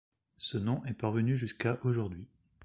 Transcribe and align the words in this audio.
Ce 0.37 0.57
nom 0.57 0.83
est 0.85 0.95
parvenu 0.95 1.37
jusqu’à 1.37 1.77
aujourd'hui. 1.83 2.27